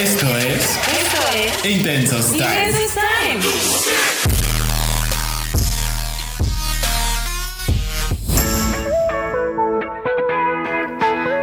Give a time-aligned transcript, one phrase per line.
[0.00, 2.46] Esto es Esto es Intensos Time.
[2.46, 3.40] Intensos Time.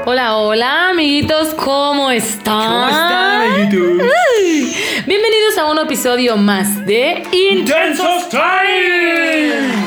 [0.08, 2.68] Hola, hola, amiguitos, ¿cómo están?
[2.68, 4.08] ¿Cómo están, amiguitos?
[4.40, 9.87] Ay, Bienvenidos a un episodio más de Intensos Time.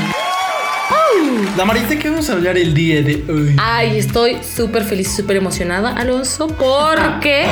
[1.60, 3.54] La Marita, ¿qué vamos a hablar el día de hoy?
[3.58, 7.44] Ay, estoy súper feliz, súper emocionada, Alonso, porque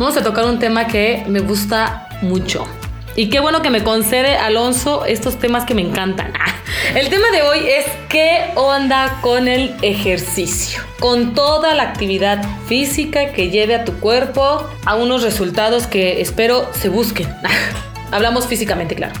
[0.00, 2.66] vamos a tocar un tema que me gusta mucho.
[3.14, 6.32] Y qué bueno que me concede Alonso estos temas que me encantan.
[6.96, 13.30] El tema de hoy es qué onda con el ejercicio, con toda la actividad física
[13.30, 17.32] que lleve a tu cuerpo a unos resultados que espero se busquen.
[18.10, 19.14] Hablamos físicamente, claro.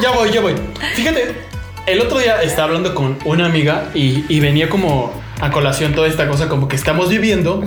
[0.00, 0.54] Ya voy, ya voy.
[0.94, 1.49] Fíjate,
[1.86, 6.06] el otro día estaba hablando con una amiga y, y venía como a colación toda
[6.06, 7.64] esta cosa como que estamos viviendo.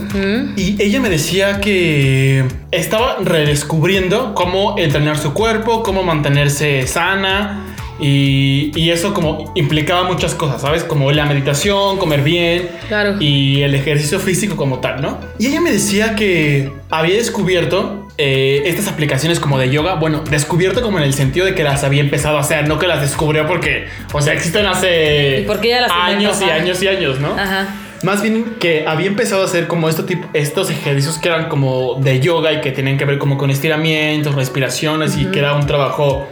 [0.56, 8.72] Y ella me decía que estaba redescubriendo cómo entrenar su cuerpo, cómo mantenerse sana y,
[8.76, 10.84] y eso como implicaba muchas cosas, ¿sabes?
[10.84, 13.16] Como la meditación, comer bien Claro.
[13.20, 15.18] y el ejercicio físico como tal, ¿no?
[15.40, 20.82] Y ella me decía que había descubierto eh, estas aplicaciones como de yoga, bueno, descubierto
[20.82, 23.48] como en el sentido de que las había empezado a hacer, no que las descubrió
[23.48, 27.20] porque, o sea, existen hace ¿Y por qué ella las años y años y años,
[27.20, 27.34] ¿no?
[27.34, 27.68] Ajá.
[28.04, 31.96] Más bien que había empezado a hacer como este tipo, estos ejercicios que eran como
[32.02, 35.66] de yoga y que tenían que ver como con estiramientos, respiraciones y que era un
[35.66, 36.28] trabajo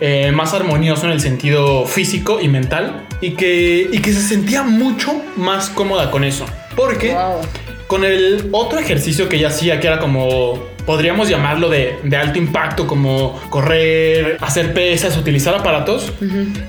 [0.00, 4.62] eh, más armonioso en el sentido físico y mental y que, y que se sentía
[4.62, 6.46] mucho más cómoda con eso.
[6.74, 7.40] Porque Wow.
[7.86, 12.38] con el otro ejercicio que ella hacía, que era como, podríamos llamarlo de, de alto
[12.38, 16.12] impacto, como correr, hacer pesas, utilizar aparatos,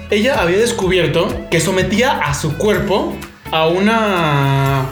[0.10, 3.16] ella había descubierto que sometía a su cuerpo
[3.52, 4.86] a una...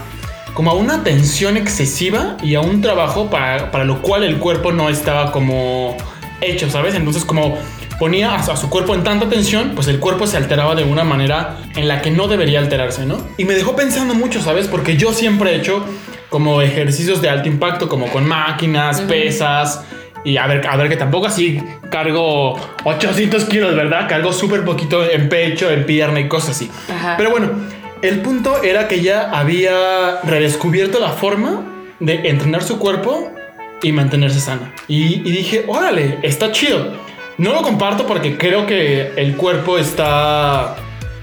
[0.54, 4.72] como a una tensión excesiva y a un trabajo para, para lo cual el cuerpo
[4.72, 5.96] no estaba como
[6.40, 6.94] hecho, ¿sabes?
[6.94, 7.58] Entonces como
[8.00, 11.58] ponía a, su cuerpo en tanta tensión, pues el cuerpo se alteraba de una manera
[11.76, 13.18] en la que no debería alterarse, ¿no?
[13.36, 14.68] Y me dejó pensando mucho, ¿sabes?
[14.68, 15.84] Porque yo siempre he hecho
[16.30, 19.84] como ejercicios de alto impacto, como con máquinas, pesas.
[20.24, 24.08] Y a ver, a ver, que tampoco así cargo 800 kilos, ¿verdad?
[24.08, 26.70] Cargo súper poquito en pecho, en pierna y cosas así.
[26.90, 27.16] Ajá.
[27.18, 27.50] Pero bueno,
[28.00, 31.66] el punto era que ella había redescubierto la forma
[32.00, 33.30] de entrenar su cuerpo
[33.82, 34.72] y mantenerse sana.
[34.88, 37.09] Y, y dije, órale, está chido.
[37.40, 40.76] No lo comparto porque creo que el cuerpo está,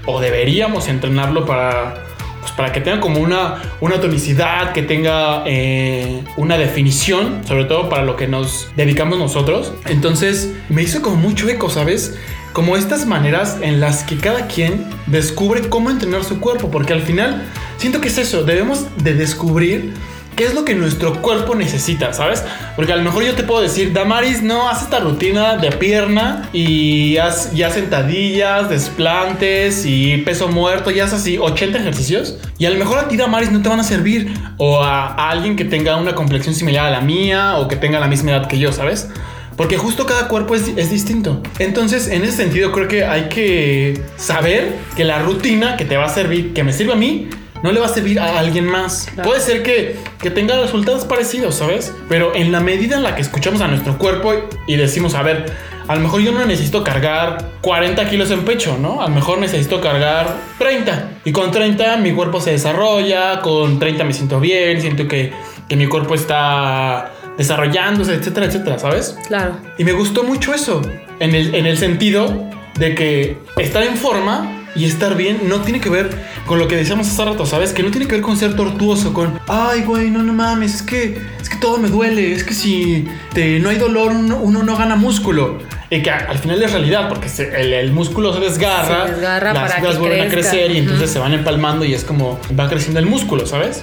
[0.04, 2.02] o deberíamos entrenarlo para,
[2.40, 7.88] pues para que tenga como una, una tonicidad, que tenga eh, una definición, sobre todo
[7.88, 9.72] para lo que nos dedicamos nosotros.
[9.86, 12.18] Entonces me hizo como mucho eco, ¿sabes?
[12.52, 17.02] Como estas maneras en las que cada quien descubre cómo entrenar su cuerpo, porque al
[17.02, 17.46] final
[17.76, 19.94] siento que es eso, debemos de descubrir
[20.38, 22.44] qué es lo que nuestro cuerpo necesita, ¿sabes?
[22.76, 26.48] Porque a lo mejor yo te puedo decir, Damaris, no, haz esta rutina de pierna
[26.52, 32.36] y haz ya sentadillas, desplantes y peso muerto y haz así 80 ejercicios.
[32.56, 34.32] Y a lo mejor a ti, Damaris, no te van a servir.
[34.58, 38.06] O a, alguien que tenga una complexión similar a la mía o que tenga la
[38.06, 39.08] misma edad que yo, ¿sabes?
[39.56, 41.42] Porque justo cada cuerpo es, es distinto.
[41.58, 46.04] Entonces, en ese sentido, creo que hay que saber que la rutina que te va
[46.04, 47.28] a servir, que me sirve a mí,
[47.62, 49.08] no le va a servir a alguien más.
[49.14, 49.28] Claro.
[49.28, 51.94] Puede ser que, que tenga resultados parecidos, ¿sabes?
[52.08, 54.34] Pero en la medida en la que escuchamos a nuestro cuerpo
[54.66, 55.52] y decimos, a ver,
[55.88, 59.00] a lo mejor yo no necesito cargar 40 kilos en pecho, ¿no?
[59.00, 61.20] A lo mejor necesito cargar 30.
[61.24, 65.32] Y con 30 mi cuerpo se desarrolla, con 30 me siento bien, siento que,
[65.66, 69.16] que mi cuerpo está desarrollándose, etcétera, etcétera, ¿sabes?
[69.28, 69.56] Claro.
[69.78, 70.82] Y me gustó mucho eso,
[71.20, 75.80] en el, en el sentido de que estar en forma y estar bien no tiene
[75.80, 76.10] que ver
[76.46, 77.72] con lo que decíamos hace rato, ¿sabes?
[77.72, 80.82] Que no tiene que ver con ser tortuoso, con, ay, güey, no, no mames, es
[80.82, 84.62] que, es que todo me duele, es que si te- no hay dolor uno, uno
[84.62, 85.58] no gana músculo.
[85.90, 89.52] Y que al final es realidad, porque se- el, el músculo se desgarra, Se desgarra
[89.54, 93.00] las fibras vuelven a crecer y entonces se van empalmando y es como va creciendo
[93.00, 93.82] el músculo, ¿sabes?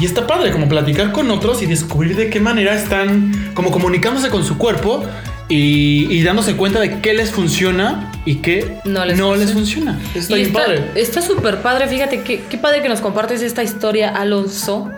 [0.00, 4.30] Y está padre como platicar con otros y descubrir de qué manera están como comunicándose
[4.30, 5.04] con su cuerpo
[5.48, 9.98] y, y dándose cuenta de qué les funciona y qué No les funciona.
[10.14, 10.84] Está bien padre.
[10.94, 14.90] Está súper padre, fíjate, qué, qué padre que nos compartes esta historia, Alonso,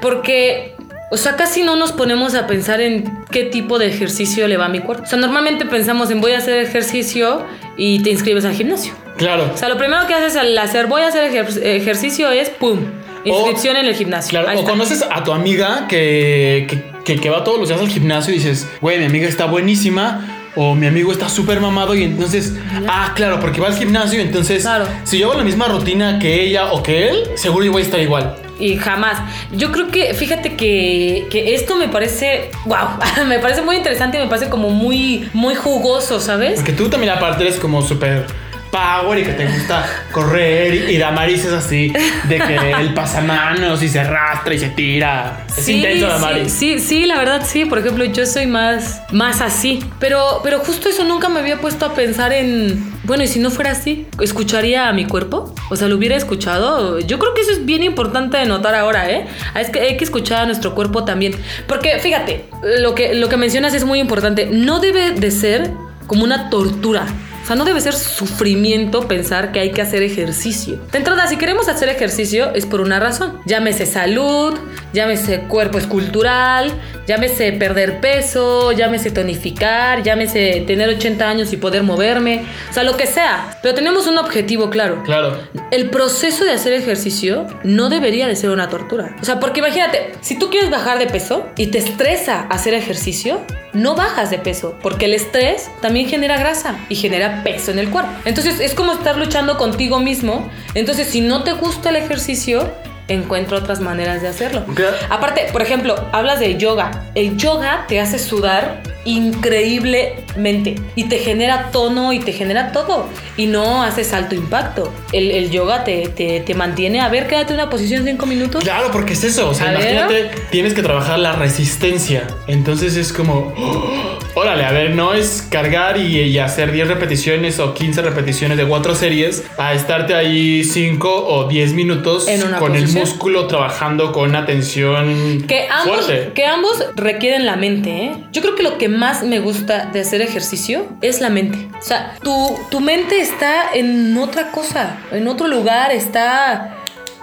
[0.00, 0.74] porque,
[1.10, 4.66] o sea, casi no nos ponemos a pensar en qué tipo de ejercicio le va
[4.66, 5.04] a mi cuerpo.
[5.04, 7.44] O sea, normalmente pensamos en voy a hacer ejercicio
[7.76, 8.92] y te inscribes al gimnasio.
[9.16, 9.50] Claro.
[9.54, 12.78] O sea, lo primero que haces al hacer voy a hacer ejer- ejercicio es, ¡pum!,
[13.24, 14.30] inscripción en el gimnasio.
[14.30, 14.70] Claro, Ahí o está.
[14.70, 18.38] conoces a tu amiga que, que, que- que va todos los días al gimnasio y
[18.38, 20.38] dices, güey, mi amiga está buenísima.
[20.56, 22.54] O mi amigo está súper mamado y entonces,
[22.88, 24.86] ah, claro, porque va al gimnasio entonces, Claro.
[25.04, 27.84] si yo hago la misma rutina que ella o que él, seguro yo voy a
[27.84, 28.34] estar igual.
[28.58, 29.16] y jamás.
[29.52, 32.88] Yo creo que, fíjate que, que esto me parece, wow,
[33.26, 36.56] me parece muy interesante y me parece como muy, muy jugoso, ¿sabes?
[36.56, 38.26] Porque tú también aparte eres como súper
[38.70, 41.92] power y que te gusta correr y, y Damaris es así,
[42.28, 45.44] de que él pasa manos y se arrastra y se tira.
[45.56, 46.52] Es intenso Damaris.
[46.52, 47.64] Sí, sí, sí, la verdad sí.
[47.64, 49.82] Por ejemplo, yo soy más, más así.
[49.98, 53.50] Pero, pero justo eso nunca me había puesto a pensar en, bueno, y si no
[53.50, 55.54] fuera así, ¿escucharía a mi cuerpo?
[55.70, 57.00] O sea, ¿lo hubiera escuchado?
[57.00, 59.26] Yo creo que eso es bien importante de notar ahora, ¿eh?
[59.58, 61.34] Es que hay que escuchar a nuestro cuerpo también.
[61.66, 62.46] Porque fíjate,
[62.80, 64.48] lo que, lo que mencionas es muy importante.
[64.50, 65.70] No debe de ser
[66.06, 67.06] como una tortura.
[67.50, 70.78] Sea, no debe ser sufrimiento pensar que hay que hacer ejercicio.
[70.92, 73.40] De entrada, si queremos hacer ejercicio es por una razón.
[73.44, 74.54] Llámese salud,
[74.92, 76.72] llámese cuerpo escultural,
[77.06, 82.44] llámese perder peso, llámese tonificar, llámese tener 80 años y poder moverme.
[82.70, 83.58] O sea, lo que sea.
[83.62, 85.02] Pero tenemos un objetivo claro.
[85.04, 85.38] Claro.
[85.70, 89.16] El proceso de hacer ejercicio no debería de ser una tortura.
[89.20, 93.40] O sea, porque imagínate, si tú quieres bajar de peso y te estresa hacer ejercicio,
[93.72, 97.90] no bajas de peso, porque el estrés también genera grasa y genera peso en el
[97.90, 98.10] cuerpo.
[98.24, 100.50] Entonces es como estar luchando contigo mismo.
[100.74, 102.72] Entonces si no te gusta el ejercicio,
[103.14, 104.64] encuentra otras maneras de hacerlo.
[105.08, 106.90] Aparte, por ejemplo, hablas de yoga.
[107.14, 113.46] El yoga te hace sudar increíblemente y te genera tono y te genera todo y
[113.46, 114.92] no haces alto impacto.
[115.12, 118.62] El, el yoga te, te, te mantiene, a ver, quédate en una posición cinco minutos.
[118.62, 119.50] Claro, porque es eso.
[119.50, 119.80] O sea, A ver.
[119.92, 122.26] imagínate, tienes que trabajar la resistencia.
[122.46, 124.18] Entonces es como, ¡oh!
[124.34, 128.64] órale, a ver, no es cargar y, y hacer 10 repeticiones o 15 repeticiones de
[128.66, 133.04] cuatro series a estarte ahí 5 o 10 minutos En una con el posición.
[133.04, 136.32] músculo trabajando con una tensión Que ambos, fuerte.
[136.34, 138.12] que ambos requieren la mente, ¿eh?
[138.32, 141.68] Yo creo que lo que más me gusta de hacer ejercicio es la mente.
[141.78, 146.76] O sea, tu, tu mente está en otra cosa, en otro lugar, está...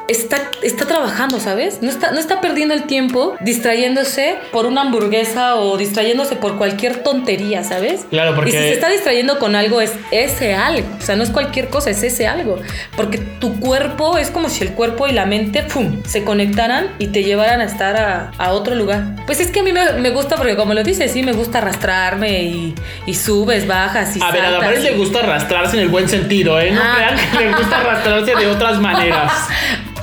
[0.07, 1.79] Está, está trabajando, ¿sabes?
[1.81, 7.03] No está, no está perdiendo el tiempo distrayéndose por una hamburguesa o distrayéndose por cualquier
[7.03, 8.05] tontería, ¿sabes?
[8.09, 10.87] Claro, porque- Y si se está distrayendo con algo, es ese algo.
[10.97, 12.57] O sea, no es cualquier cosa, es ese algo.
[12.95, 17.07] Porque tu cuerpo es como si el cuerpo y la mente, ¡pum!, se conectaran y
[17.07, 19.03] te llevaran a estar a, a otro lugar.
[19.25, 21.57] Pues es que a mí me, me gusta, porque como lo dices, sí, me gusta
[21.57, 22.75] arrastrarme y,
[23.05, 26.07] y subes, bajas y A ver, a Damaris y- le gusta arrastrarse en el buen
[26.07, 26.71] sentido, ¿eh?
[26.71, 26.93] No Ah.
[26.95, 29.31] crean que le gusta arrastrarse de otras maneras.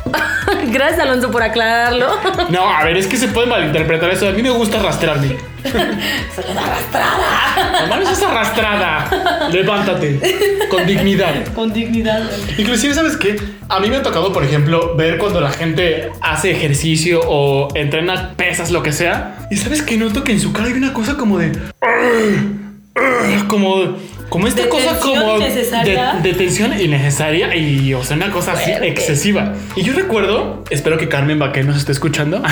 [0.72, 2.08] Gracias, Alonso, por aclararlo.
[2.50, 4.28] No, a ver, es que se puede malinterpretar eso.
[4.28, 5.36] A mí me gusta arrastrarme.
[5.64, 7.80] Soy una arrastrada.
[7.80, 9.48] Damaris es arrastrada.
[9.50, 10.20] Levántate.
[10.70, 11.32] Con dignidad.
[11.54, 12.30] Con dignidad.
[12.58, 13.36] Inclusive, ¿sabes qué?
[13.68, 18.34] A mí me ha tocado, por ejemplo, ver cuando la gente hace ejercicio o entrena
[18.36, 19.46] pesas, lo que sea.
[19.50, 19.96] Y ¿sabes qué?
[19.96, 21.52] Noto que en su cara hay una cosa como de...
[23.48, 23.96] Como...
[24.28, 28.88] Como esta cosa como de, de tensión innecesaria y, o sea, una cosa así Fuerte.
[28.88, 29.52] excesiva.
[29.76, 32.42] Y yo recuerdo, espero que Carmen Baqué nos esté escuchando.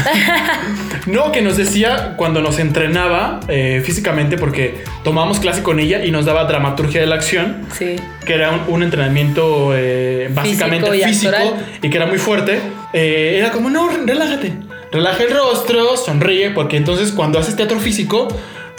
[1.06, 6.10] no, que nos decía cuando nos entrenaba eh, físicamente, porque tomamos clase con ella y
[6.10, 7.96] nos daba dramaturgia de la acción Sí.
[8.24, 11.66] que era un, un entrenamiento eh, básicamente Físico y físico, actoral.
[11.82, 12.60] y que era muy fuerte,
[12.92, 14.52] eh, era como, no, relájate,
[14.92, 18.28] relaja el rostro, sonríe, porque entonces cuando haces teatro físico,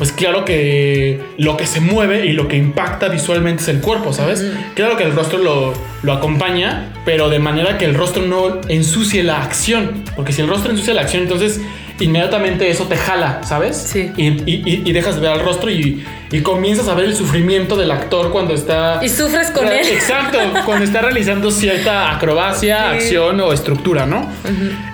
[0.03, 4.11] pues claro que lo que se mueve y lo que impacta visualmente es el cuerpo,
[4.11, 4.43] ¿sabes?
[4.75, 9.23] Claro que el rostro lo, lo acompaña, pero de manera que el rostro no ensucie
[9.23, 11.61] la acción, porque si el rostro ensucia la acción, entonces
[12.01, 13.77] inmediatamente eso te jala, ¿sabes?
[13.77, 14.11] Sí.
[14.17, 17.15] Y, y- y- y dejas de ver al rostro y, y comienzas a ver el
[17.15, 18.99] sufrimiento del actor cuando está...
[19.01, 19.87] Y sufres con él.
[19.89, 22.95] Exacto, cuando está realizando cierta acrobacia, Sí.
[22.97, 24.29] acción o estructura, ¿no?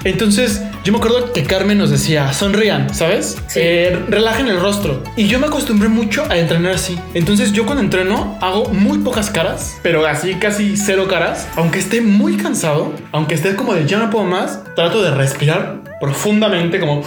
[0.04, 3.38] Entonces, yo me acuerdo que Carmen nos decía, sonrían, ¿sabes?
[3.48, 3.60] Sí.
[3.62, 5.04] Eh, relajen el rostro.
[5.16, 6.98] Y yo me acostumbré mucho a entrenar así.
[7.14, 11.48] Entonces, yo cuando entreno hago muy pocas caras, pero así casi cero caras.
[11.56, 15.82] Aunque esté muy cansado, aunque esté como de ya no puedo más, trato de respirar
[16.00, 17.04] profundamente, como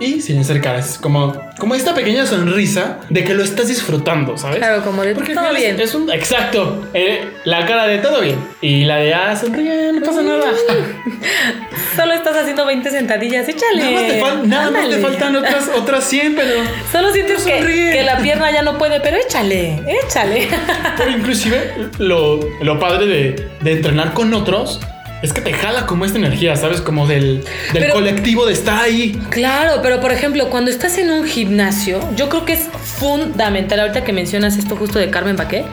[0.00, 0.98] y sin hacer caras.
[1.00, 4.56] Como, como esta pequeña sonrisa de que lo estás disfrutando, ¿sabes?
[4.58, 5.78] Claro, como de Porque todo bien.
[5.80, 6.88] Es, un exacto.
[6.94, 8.38] eh, la cara de todo bien.
[8.60, 10.44] Y la de ah, sonríe, no pasa nada.
[11.96, 13.82] Solo estás haciendo 20 sentadillas, échale.
[13.82, 16.54] nada más te, fal- nada más te faltan otras, otras 100, pero.
[16.90, 20.48] Solo sientes que, que la pierna ya no puede, pero échale, échale.
[20.96, 24.80] Pero inclusive lo, lo padre de, de entrenar con otros
[25.22, 26.80] es que te jala como esta energía, ¿sabes?
[26.80, 27.40] Como del,
[27.72, 29.18] del Pero- colectivo de estar ahí.
[29.30, 34.04] Claro, pero por ejemplo, cuando estás en un gimnasio, yo creo que es fundamental, ahorita
[34.04, 35.64] que mencionas esto justo de Carmen Baqué,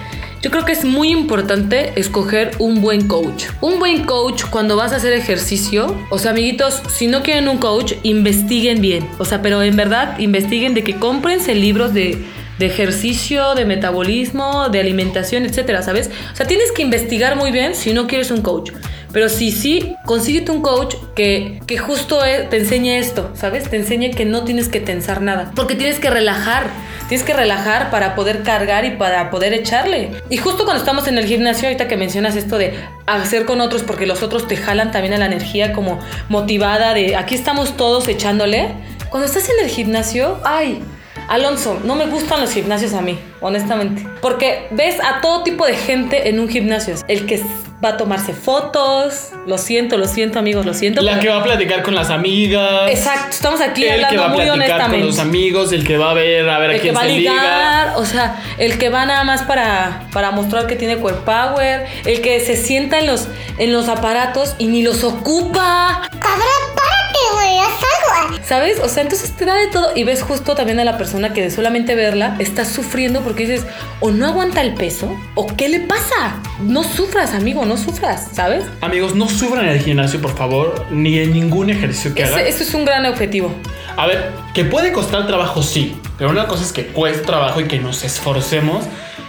[0.42, 3.46] yo creo que es muy importante escoger un buen coach.
[3.60, 7.58] Un buen coach cuando vas a hacer ejercicio, o sea, amiguitos, si no quieren un
[7.58, 9.10] coach, investiguen bien.
[9.18, 12.24] O sea, pero en verdad investiguen de que cómprense libros de,
[12.60, 16.12] de ejercicio, de metabolismo, de alimentación, etcétera, ¿sabes?
[16.32, 18.72] O sea, tienes que investigar muy bien si no quieres un coach.
[19.18, 23.68] Pero sí, sí, consíguete un coach que, que justo eh, te enseñe esto, ¿sabes?
[23.68, 25.52] Te enseñe que no tienes que tensar nada.
[25.56, 26.68] Porque tienes que relajar.
[27.10, 30.12] Tienes que relajar para poder cargar y para poder echarle.
[30.30, 32.76] Y justo cuando estamos en el gimnasio, ahorita que mencionas esto de
[33.08, 37.16] hacer con otros, porque los otros te jalan también a la energía como motivada de
[37.16, 38.70] aquí estamos todos echándole.
[39.10, 40.84] Cuando estás en el gimnasio, ay,
[41.28, 44.08] Alonso, no me gustan los gimnasios a mí, honestamente.
[44.22, 46.94] Porque ves a todo tipo de gente en un gimnasio.
[47.08, 47.42] El que
[47.84, 51.02] va a tomarse fotos, lo siento, lo siento amigos, lo siento.
[51.02, 52.90] La pero- que va a platicar con las amigas.
[52.90, 56.12] Exacto, estamos aquí El que hablando va a platicar con los amigos, el que va
[56.12, 57.32] a ver a ver a el que quién va a se liga.
[57.34, 61.86] ligar, o sea, el que va nada más para, para mostrar que tiene core power,
[62.06, 63.28] el que se sienta en los,
[63.60, 66.77] en los aparatos y ni los ocupa, Cabrón,
[67.66, 68.38] algo.
[68.44, 68.80] ¿sabes?
[68.80, 71.42] O sea, entonces te da de todo y ves justo también a la persona que
[71.42, 73.66] de solamente verla está sufriendo porque dices,
[74.00, 76.42] o no aguanta el peso, o qué le pasa.
[76.62, 78.64] No sufras, amigo, no sufras, ¿sabes?
[78.82, 82.40] Amigos, no sufran en el gimnasio, por favor, ni en ningún ejercicio que hagan.
[82.40, 83.54] Ese, eso es un gran objetivo.
[83.96, 86.00] A ver, que puede costar trabajo, sí.
[86.18, 88.86] Pero una cosa es que cueste trabajo y que nos esforcemos.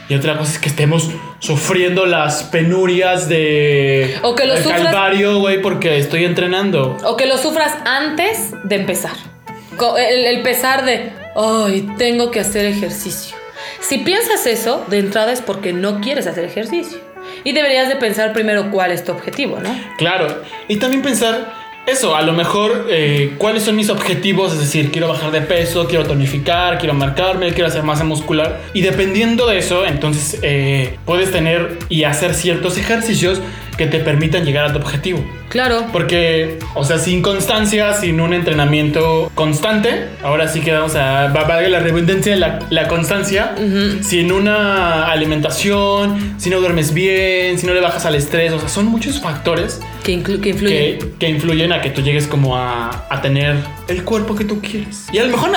[0.08, 4.16] Y otra cosa es que estemos sufriendo las penurias de.
[4.22, 6.96] O que lo del sufras- calvario, güey, porque estoy entrenando.
[7.04, 9.12] O que lo sufras antes de empezar.
[9.98, 13.36] El, el pesar de, ay, tengo que hacer ejercicio.
[13.80, 16.98] Si piensas eso, de entrada es porque no quieres hacer ejercicio.
[17.44, 19.70] Y deberías de pensar primero cuál es tu objetivo, ¿no?
[19.98, 20.42] Claro.
[20.66, 21.57] Y también pensar.
[21.88, 24.52] Eso, a lo mejor, eh, ¿cuáles son mis objetivos?
[24.52, 28.61] Es decir, quiero bajar de peso, quiero tonificar, quiero marcarme, quiero hacer masa muscular.
[28.75, 33.40] Y dependiendo de eso, entonces eh, puedes tener y hacer ciertos ejercicios
[33.78, 35.25] que te permitan llegar a tu objetivo.
[35.49, 35.87] Claro.
[35.93, 41.45] Porque, o sea, sin constancia, sin un entrenamiento constante, ahora sí que vamos a, va-
[41.45, 43.55] valga la redundancia, la, la constancia,
[44.02, 48.69] sin una alimentación, si no duermes bien, si no le bajas al estrés, o sea,
[48.69, 50.99] son muchos factores Que, inclu- que influye.
[50.99, 53.57] que, que influyen a que tú llegues como a, a tener
[53.88, 55.07] el cuerpo que tú quieres.
[55.12, 55.50] Y a lo mejor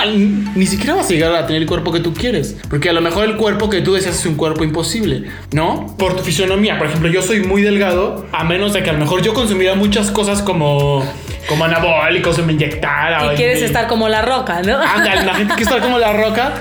[0.55, 3.01] ni siquiera vas a llegar a tener el cuerpo que tú quieres, porque a lo
[3.01, 5.95] mejor el cuerpo que tú deseas es un cuerpo imposible, ¿no?
[5.97, 8.99] Por tu fisionomía, por ejemplo, yo soy muy delgado, a menos de que a lo
[8.99, 11.03] mejor yo consumiera muchas cosas como,
[11.49, 13.33] como anabólicos o me inyectara.
[13.33, 14.77] Y quieres me- estar como la roca, ¿no?
[14.79, 16.53] Ándale, la gente que está como la roca,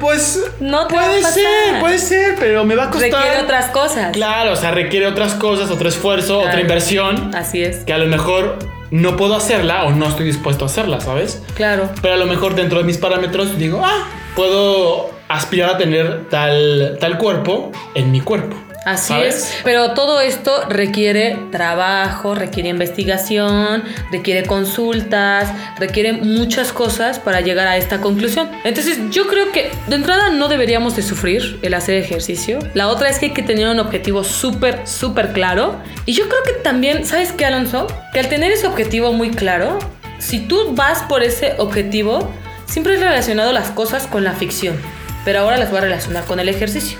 [0.00, 3.10] pues No te va a puede ser, puede ser, pero me va a costar.
[3.12, 4.12] Requiere otras cosas.
[4.12, 6.60] Claro, o sea, requiere otras cosas, otro esfuerzo, otra Claro.
[6.62, 7.84] inversión Así es.
[7.84, 8.58] que a lo mejor
[8.90, 11.42] no puedo hacerla o no estoy dispuesto a hacerla, ¿sabes?
[11.54, 11.88] Claro.
[12.02, 16.98] Pero a lo mejor dentro de mis parámetros digo, ah, puedo aspirar a tener tal,
[17.00, 18.56] tal cuerpo en mi cuerpo.
[18.84, 19.34] Así ¿sabes?
[19.36, 19.54] es.
[19.64, 25.48] Pero todo esto requiere trabajo, requiere investigación, requiere consultas,
[25.78, 28.50] requiere muchas cosas para llegar a esta conclusión.
[28.64, 32.58] Entonces yo creo que de entrada no deberíamos de sufrir el hacer ejercicio.
[32.74, 35.80] La otra es que hay que tener un objetivo súper, súper claro.
[36.06, 37.86] Y yo creo que también, ¿sabes qué, Alonso?
[38.12, 39.78] Que al tener ese objetivo muy claro,
[40.18, 42.30] si tú vas por ese objetivo,
[42.66, 44.76] siempre he relacionado las cosas con la ficción.
[45.24, 46.98] Pero ahora las voy a relacionar con el ejercicio.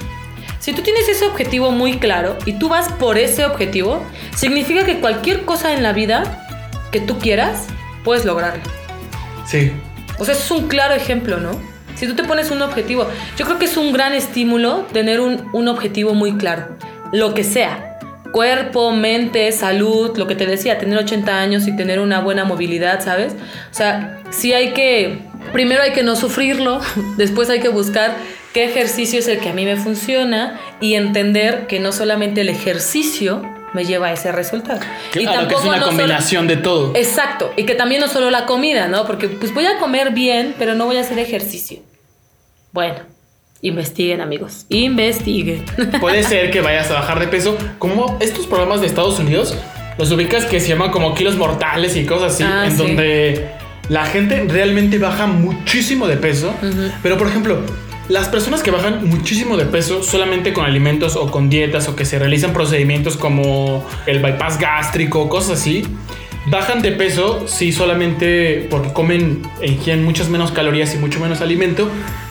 [0.65, 4.03] Si tú tienes ese objetivo muy claro y tú vas por ese objetivo,
[4.35, 6.47] significa que cualquier cosa en la vida
[6.91, 7.67] que tú quieras,
[8.03, 8.63] puedes lograrlo.
[9.47, 9.73] Sí.
[10.19, 11.51] O sea, eso es un claro ejemplo, ¿no?
[11.97, 13.07] Si tú te pones un objetivo,
[13.37, 16.79] yo creo que es un gran estímulo tener un, un objetivo muy claro.
[17.13, 17.99] Lo que sea.
[18.33, 23.05] Cuerpo, mente, salud, lo que te decía, tener 80 años y tener una buena movilidad,
[23.05, 23.35] ¿sabes?
[23.71, 25.19] O sea, sí hay que,
[25.53, 26.81] primero hay que no sufrirlo,
[27.19, 28.17] después hay que buscar
[28.55, 32.49] qué ejercicio es el que a mí me funciona y entender que no solamente el
[32.49, 33.43] ejercicio
[33.75, 34.81] me lleva a ese resultado.
[35.15, 36.93] y Claro, que es una no solo- combinación de todo.
[36.95, 39.05] Exacto, y que también no solo la comida, ¿no?
[39.07, 41.81] Porque pues voy a comer bien, pero no voy a hacer ejercicio.
[42.73, 43.01] Bueno,
[43.63, 45.65] investiguen amigos, investiguen.
[46.01, 49.57] Puede ser que vayas a bajar de peso, como estos programas de Estados Unidos,
[49.99, 52.77] los ubicas que se llaman como kilos mortales y cosas así, Ah, en sí.
[52.79, 53.49] donde
[53.89, 56.55] la gente realmente baja muchísimo de peso.
[57.03, 57.61] Pero por ejemplo,
[58.09, 62.05] las personas que bajan muchísimo de peso solamente con alimentos o con dietas o que
[62.05, 65.85] se realizan procedimientos como el bypass gástrico, cosas así.
[66.47, 71.89] Bajan de peso, sí, solamente porque comen, ingieren muchas menos calorías y mucho menos alimento,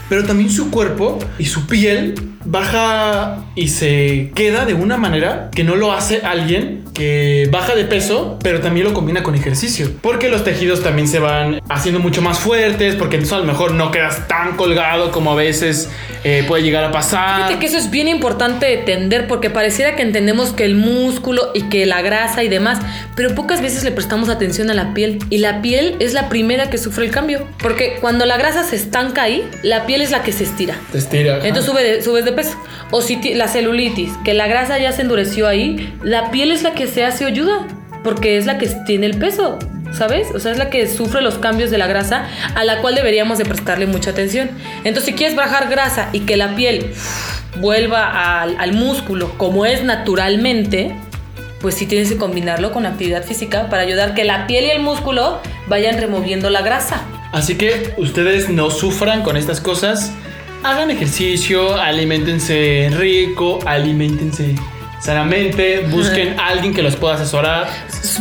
[0.07, 5.63] pero también su cuerpo y su piel baja y se queda de una manera que
[5.63, 9.91] no lo hace alguien que baja de peso, pero también lo combina con ejercicio.
[10.01, 13.73] Porque los tejidos también se van haciendo mucho más fuertes, porque entonces a lo mejor
[13.73, 15.89] no quedas tan colgado como a veces
[16.23, 17.37] eh, puede llegar a pasar.
[17.37, 21.49] Fíjate que eso es bien importante de entender porque pareciera que entendemos que el músculo
[21.55, 22.79] y que la grasa y demás,
[23.15, 26.69] pero pocas veces le prestamos atención a la piel y la piel es la primera
[26.69, 30.21] que sufre el cambio, porque cuando la grasa se estanca ahí, la piel es la
[30.21, 30.75] que se estira.
[30.91, 31.37] Te estira.
[31.37, 31.47] ajá.
[31.47, 32.57] Entonces sube de- subes de peso.
[32.91, 36.73] O si la celulitis, que la grasa ya se endureció ahí, la piel es la
[36.73, 37.67] que se hace ayuda.
[38.03, 39.59] porque es la que tiene el peso,
[39.93, 40.27] ¿sabes?
[40.35, 43.37] O sea, es la que sufre los cambios de la grasa a la cual deberíamos
[43.37, 44.49] de prestarle mucha atención.
[44.83, 46.91] Entonces, si quieres bajar grasa y que la piel
[47.61, 50.93] vuelva al, al músculo como es naturalmente,
[51.61, 54.81] pues sí tienes que combinarlo con actividad física para ayudar que la piel y el
[54.81, 57.01] músculo vayan removiendo la grasa.
[57.31, 60.11] Así que ustedes no sufran con estas cosas.
[60.63, 64.55] Hagan ejercicio, alimentense rico, alimentense
[65.01, 67.67] sanamente, busquen a alguien que los pueda asesorar.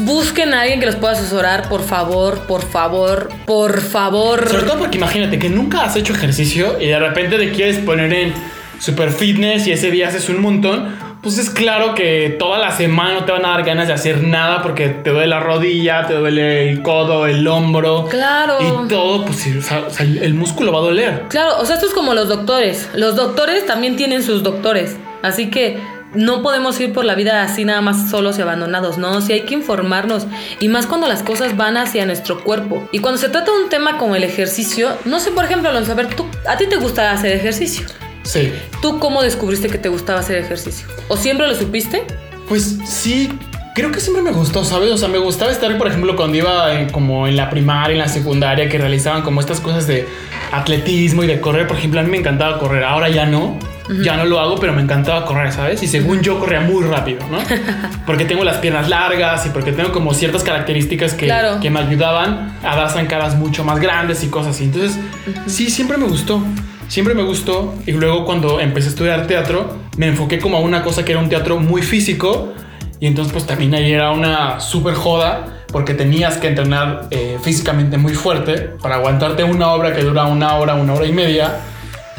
[0.01, 4.49] Busquen a alguien que los pueda asesorar, por favor, por favor, por favor.
[4.49, 8.13] Sobre todo porque imagínate que nunca has hecho ejercicio y de repente te quieres poner
[8.13, 8.35] en
[8.81, 11.12] super fitness y ese día haces un montón.
[11.23, 14.25] Pues es claro que toda la semana no te van a dar ganas de hacer
[14.25, 18.07] nada porque te duele la rodilla, te duele el codo, el hombro.
[18.11, 18.59] Claro.
[18.61, 21.23] Y todo, pues o sea, el músculo va a doler.
[21.29, 22.91] Claro, o sea, esto es como los doctores.
[22.95, 24.97] Los doctores también tienen sus doctores.
[25.23, 25.79] Así que
[26.13, 28.99] no podemos ir por la vida así nada más solos y abandonados.
[28.99, 30.27] No, sí hay que informarnos.
[30.59, 32.89] Y más cuando las cosas van hacia nuestro cuerpo.
[32.91, 35.93] Y cuando se trata de un tema como el ejercicio, no sé, por ejemplo, Alonso,
[35.93, 37.87] a ver, tú, ¿a ti te gusta hacer ejercicio?
[38.23, 38.53] Sí.
[38.81, 40.87] ¿Tú cómo descubriste que te gustaba hacer ejercicio?
[41.09, 42.05] ¿O siempre lo supiste?
[42.49, 43.33] Pues sí,
[43.75, 44.91] creo que siempre me gustó, ¿sabes?
[44.91, 47.99] O sea, me gustaba estar, por ejemplo, cuando iba en- como en la primaria, en
[47.99, 50.07] la secundaria, que realizaban como estas cosas de
[50.53, 51.67] atletismo y de correr.
[51.67, 52.85] Por ejemplo, a mí me encantaba correr.
[52.85, 53.59] Ahora ya no.
[54.05, 55.83] Ya no lo hago, pero me encantaba correr, ¿sabes?
[55.83, 57.39] Y según yo corría muy rápido, ¿no?
[58.07, 61.59] Porque tengo las piernas largas y porque tengo como ciertas características que, Claro.
[61.61, 64.65] que me ayudaban a dar zancadas mucho más grandes y cosas así.
[64.65, 64.97] Entonces,
[65.47, 66.43] sí, siempre me gustó.
[66.93, 67.73] Siempre me gustó.
[67.87, 71.23] Y luego cuando empecé a estudiar teatro, me enfoqué como a una cosa que era
[71.23, 72.53] un teatro muy físico.
[73.01, 75.65] Y entonces pues también ahí era una súper joda.
[75.73, 80.57] Porque tenías que entrenar eh, físicamente muy fuerte para aguantarte una obra que dura una
[80.57, 81.61] hora, una hora y media.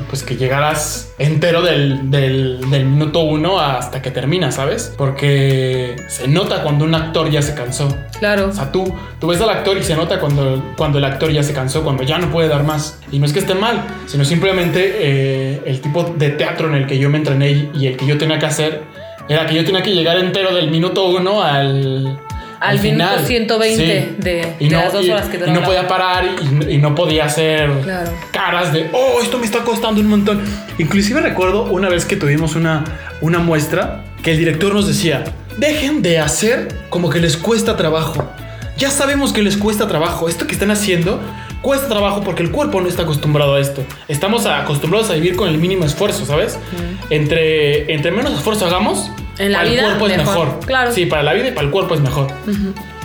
[0.09, 4.93] Pues que llegaras entero del, del, del minuto uno hasta que termina, ¿sabes?
[4.97, 7.95] Porque se nota cuando un actor ya se cansó.
[8.19, 8.50] Claro.
[8.50, 11.43] O sea, tú, tú ves al actor y se nota cuando, cuando el actor ya
[11.43, 13.00] se cansó, cuando ya no puede dar más.
[13.12, 16.88] Y no es que esté mal, sino simplemente eh, el tipo de teatro en el
[16.88, 18.82] que yo me entrené y el que yo tenía que hacer
[19.29, 22.19] era que yo tenía que llegar entero del minuto uno al...
[22.63, 25.60] Al minuto 120 de- y de no, las dos y- horas que y duraba no
[25.62, 26.26] la podía parar
[26.69, 28.12] y, y no podía hacer Claro.
[28.32, 30.41] caras de, oh, esto me está costando un montón.
[30.78, 32.84] Inclusive recuerdo una vez que tuvimos una,
[33.21, 35.23] una muestra que el director nos decía,
[35.58, 38.30] dejen de hacer como que les cuesta trabajo.
[38.78, 40.28] Ya sabemos que les cuesta trabajo.
[40.30, 41.19] Esto que están haciendo
[41.62, 43.84] cuesta trabajo porque el cuerpo no está acostumbrado a esto.
[44.08, 46.58] Estamos acostumbrados a vivir con el mínimo esfuerzo, ¿sabes?
[47.10, 50.46] Entre, entre menos esfuerzo hagamos, En la para vida, el cuerpo es mejor.
[50.48, 50.65] mejor.
[50.65, 50.91] Claro.
[50.93, 52.28] Sí, para la vida y para el cuerpo es mejor.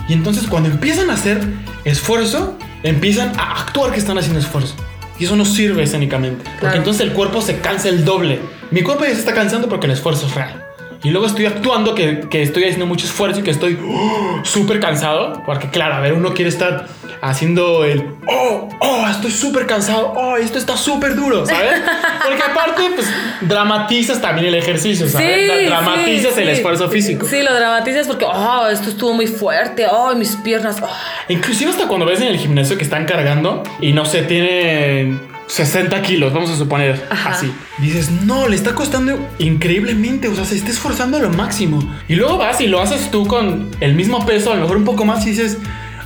[0.07, 1.41] Y entonces cuando empiezan a hacer
[1.85, 4.75] esfuerzo, empiezan a actuar que están haciendo esfuerzo.
[5.19, 6.43] Y eso no sirve escénicamente.
[6.43, 6.77] Porque Claro.
[6.77, 8.39] entonces el cuerpo se cansa el doble.
[8.71, 10.63] Mi cuerpo ya se está cansando porque el esfuerzo es real.
[11.01, 14.41] Y luego estoy actuando que, que estoy haciendo mucho esfuerzo y que estoy ¡oh!
[14.43, 15.41] súper cansado.
[15.45, 16.87] Porque claro, a ver, uno quiere estar
[17.21, 20.13] haciendo el, oh, oh, estoy súper cansado.
[20.15, 21.81] Oh, esto está súper duro, ¿sabes?
[22.25, 23.07] Porque aparte, pues
[23.41, 25.49] dramatizas también el ejercicio, ¿sabes?
[25.49, 26.53] Dra- dramatizas sí, el sí.
[26.53, 27.25] esfuerzo físico.
[27.29, 30.89] Sí, lo dramatizas porque, oh, esto estuvo muy fuerte, oh, mis piernas, oh.
[31.29, 36.01] Inclusive hasta cuando ves en el gimnasio que están cargando y no sé, tienen 60
[36.03, 37.31] kilos, vamos a suponer Ajá.
[37.31, 37.51] así.
[37.79, 41.79] Dices, no, le está costando increíblemente, o sea, se está esforzando a lo máximo.
[42.07, 44.85] Y luego vas y lo haces tú con el mismo peso, a lo mejor un
[44.85, 45.57] poco más y dices...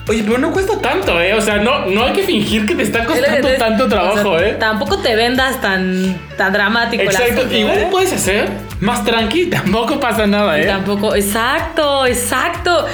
[0.06, 1.34] Oye, pero no cuesta tanto, ¿eh?
[1.34, 4.50] O sea, no, no hay que fingir que te está costando tanto trabajo, o sea,
[4.50, 4.58] ¿eh?
[4.60, 7.04] Tampoco te vendas tan, tan dramático.
[7.04, 7.88] Exacto, igual ¿eh?
[7.90, 8.50] puedes hacer
[8.84, 10.66] más tranqui, tampoco pasa nada, ¿eh?
[10.66, 12.86] Tampoco, exacto, exacto.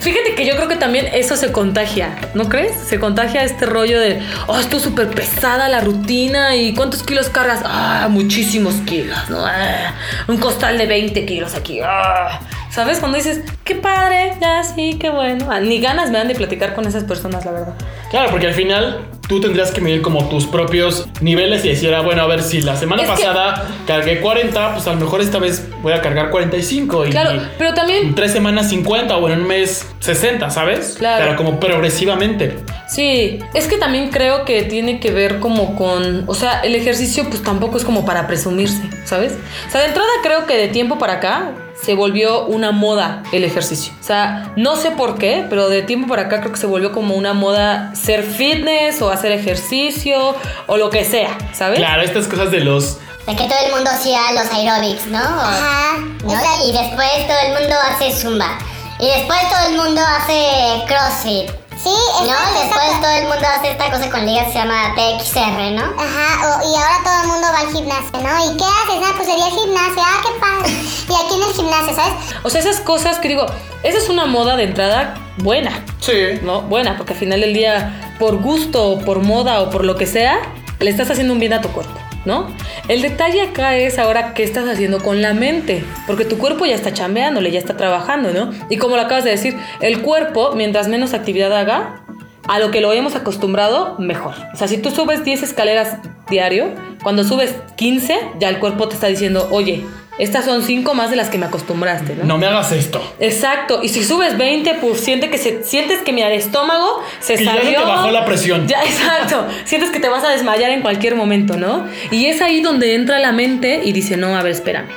[0.00, 2.74] Fíjate que yo creo que también eso se contagia, ¿no crees?
[2.76, 7.28] Se contagia este rollo de, oh, esto es súper pesada la rutina y ¿cuántos kilos
[7.28, 7.60] cargas?
[7.64, 9.44] Ah, muchísimos kilos, ¿no?
[9.44, 9.94] Ah,
[10.26, 11.80] un costal de 20 kilos aquí.
[11.84, 12.40] ah.
[12.70, 12.98] ¿Sabes?
[12.98, 15.46] Cuando dices, qué padre, ya sí, qué bueno.
[15.50, 17.74] Ah, ni ganas me dan de platicar con esas personas, la verdad.
[18.10, 22.02] Claro, porque al final tú tendrías que medir como tus propios niveles y decir, ah,
[22.02, 25.20] bueno, a ver, si la semana Es que- pasada cargué 40, pues a lo mejor
[25.22, 29.28] esta vez voy a cargar 45 y, Claro, pero también en tres semanas 50 o
[29.30, 30.96] en un mes 60, ¿sabes?
[30.98, 31.24] Claro.
[31.24, 32.56] Pero como progresivamente.
[32.88, 37.24] Sí, es que también creo que tiene que ver como con, o sea, el ejercicio
[37.28, 39.32] pues tampoco es como para presumirse, ¿sabes?
[39.66, 41.50] O sea, de entrada creo que de tiempo para acá
[41.82, 43.92] se volvió una moda el ejercicio.
[44.00, 46.92] O sea, no sé por qué, pero de tiempo para acá creo que se volvió
[46.92, 50.34] como una moda ser fitness o hacer ejercicio
[50.66, 51.78] o lo que sea, ¿sabes?
[51.78, 52.98] Claro, estas cosas de los...
[53.26, 55.18] De que todo el mundo hacía los aerobics, ¿no?
[55.18, 55.98] Ajá.
[56.24, 56.32] ¿No?
[56.64, 58.58] Y después todo el mundo hace zumba.
[58.98, 61.65] Y después todo el mundo hace crossfit.
[61.82, 62.32] Sí, exacto.
[62.54, 65.82] No, después todo el mundo hace esta cosa con ligas que se llama TXR, ¿no?
[66.02, 68.52] Ajá, o- y ahora todo el mundo va al gimnasio, ¿no?
[68.52, 69.02] ¿Y qué haces?
[69.04, 70.02] Ah, pues sería el gimnasio.
[70.02, 70.72] Ah, qué padre.
[70.72, 72.14] Y aquí en el gimnasio, ¿sabes?
[72.42, 73.46] O sea, esas cosas que digo,
[73.82, 76.40] esa es una moda de entrada buena, Sí.
[76.42, 76.62] ¿no?
[76.62, 80.06] Buena, porque al final del día, por gusto, o por moda o por lo que
[80.06, 80.38] sea,
[80.80, 81.92] le estás haciendo un bien a tu cuerpo,
[82.26, 82.48] ¿no?
[82.88, 86.74] El detalle acá es ahora qué estás haciendo con la mente, porque tu cuerpo ya
[86.74, 88.50] está chambeándole, ya está trabajando, ¿no?
[88.68, 92.02] Y como lo acabas de decir, el cuerpo, mientras menos actividad haga,
[92.48, 94.34] a lo que lo hemos acostumbrado, mejor.
[94.52, 96.68] O sea, si tú subes 10 escaleras diario,
[97.02, 99.84] cuando subes 15, ya el cuerpo te está diciendo, oye,
[100.18, 102.24] estas son 5 más de las que me acostumbraste, ¿no?
[102.24, 103.02] No me hagas esto.
[103.20, 107.34] Exacto, y si subes 20, pues siente que se, sientes que mira, el estómago se
[107.36, 107.78] Que ya salió.
[107.80, 108.66] te bajó la presión.
[108.66, 109.46] Ya, exacto.
[109.64, 111.86] Sientes que te vas a desmayar en cualquier momento, ¿no?
[112.10, 114.88] Y es ahí donde entra la mente y dice, no, a ver, espérame,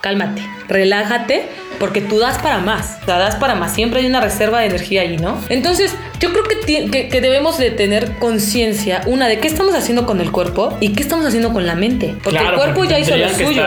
[0.00, 4.20] cálmate, relájate, porque tú das para más, o sea, das para más, siempre hay una
[4.20, 5.38] reserva de energía ahí, ¿no?
[5.48, 10.06] Entonces, yo creo que, que, que debemos de tener conciencia, una, de qué estamos haciendo
[10.06, 12.90] con el cuerpo y qué estamos haciendo con la mente, porque Claro, el cuerpo porque
[12.90, 13.62] ya hizo lo suyo.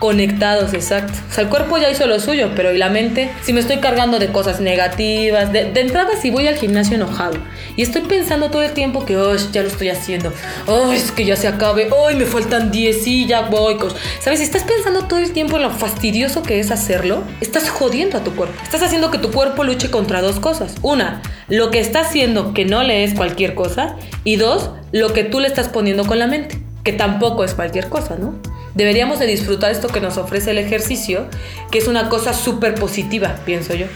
[0.00, 1.12] Conectados, exacto.
[1.30, 3.30] O sea, el cuerpo ya hizo lo suyo, pero ¿y la mente?
[3.42, 7.38] Si me estoy cargando de cosas negativas, de, de entrada si voy al gimnasio enojado
[7.76, 10.32] y estoy pensando todo el tiempo que, oh, ya lo estoy haciendo,
[10.66, 13.76] oh, es que ya se acabe, oh, me faltan 10, sí, ya voy.
[13.76, 13.94] cos-".
[14.20, 14.40] ¿Sabes?
[14.40, 18.24] Si estás pensando todo el tiempo en lo fastidioso que es hacerlo, estás jodiendo a
[18.24, 18.54] tu cuerpo.
[18.62, 20.74] Estás haciendo que tu cuerpo luche contra dos cosas.
[20.82, 23.96] Una, lo que está haciendo que no le es cualquier cosa.
[24.24, 27.88] Y dos, lo que tú le estás poniendo con la mente, que tampoco es cualquier
[27.88, 28.34] cosa, ¿no?
[28.74, 31.26] Deberíamos de disfrutar esto que nos ofrece el ejercicio,
[31.70, 33.86] que es una cosa súper positiva, pienso yo.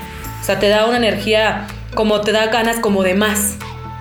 [0.41, 3.57] O sea, te da una energía como te da ganas como de más.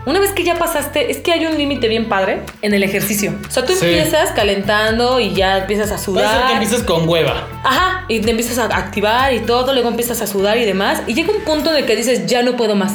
[0.06, 3.34] Una vez que ya pasaste, es que hay un límite bien padre en el ejercicio.
[3.48, 3.86] O sea, tú Sí.
[3.86, 6.52] empiezas calentando y ya empiezas a Puede ser que sudar.
[6.54, 7.48] empieces con hueva.
[7.64, 11.02] Ajá, y te empiezas a activar y todo, luego empiezas a sudar y demás.
[11.08, 12.94] Y llega un punto en el que dices, ya no puedo más.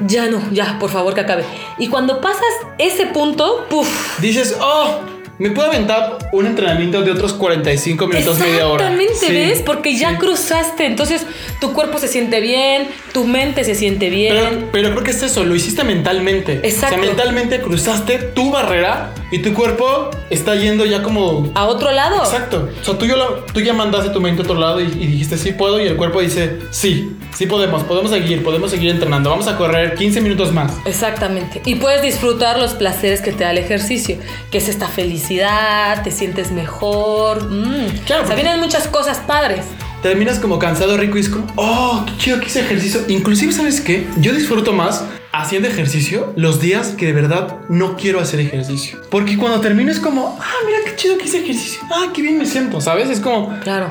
[0.00, 1.44] Ya no, ya, por favor que acabe.
[1.78, 2.42] Y cuando pasas
[2.78, 4.18] ese punto, puff.
[4.20, 5.00] Dices, oh,
[5.40, 8.84] me puedo aventar un entrenamiento de otros 45 minutos, media hora.
[8.84, 9.62] Exactamente, Sí, ¿ves?
[9.64, 10.16] Porque ya sí.
[10.18, 10.84] cruzaste.
[10.84, 11.26] Entonces,
[11.60, 14.34] tu cuerpo se siente bien, tu mente se siente bien.
[14.34, 16.60] Pero, pero creo que es eso, lo hiciste mentalmente.
[16.62, 16.96] Exacto.
[16.96, 21.50] O sea, mentalmente cruzaste tu barrera y tu cuerpo está yendo ya como.
[21.54, 22.18] a otro lado.
[22.22, 22.68] Exacto.
[22.80, 23.14] O sea, tú, ya
[23.52, 25.96] tú ya mandaste tu mente a otro lado y, y dijiste sí puedo y el
[25.96, 30.52] cuerpo dice sí, sí podemos, podemos seguir, podemos seguir entrenando, vamos a correr 15 minutos
[30.52, 30.72] más.
[30.84, 31.62] Exactamente.
[31.64, 34.18] Y puedes disfrutar los placeres que te da el ejercicio,
[34.50, 37.48] que es esta felicidad, te sientes mejor.
[37.50, 38.04] mm.
[38.06, 39.64] Claro, O sea, vienen muchas cosas padres.
[40.02, 43.02] Terminas como cansado, rico y es como, oh, qué chido que hice ejercicio.
[43.08, 44.06] Inclusive, ¿sabes qué?
[44.16, 49.00] Yo disfruto más haciendo ejercicio los días que de verdad no quiero hacer ejercicio.
[49.10, 51.82] Porque cuando termino es como, ah, mira qué chido que hice ejercicio.
[51.92, 53.10] Ah, qué bien me siento, ¿sabes?
[53.10, 53.90] Es como, Claro.